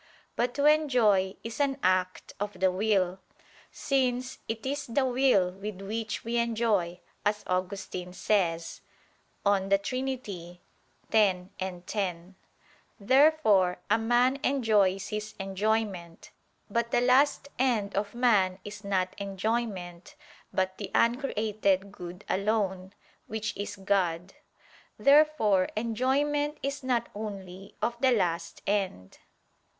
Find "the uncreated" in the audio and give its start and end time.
20.79-21.91